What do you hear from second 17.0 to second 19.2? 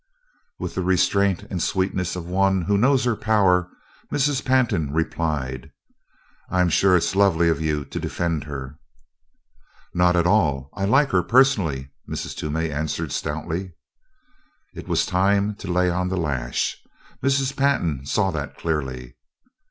Mrs. Pantin saw that clearly.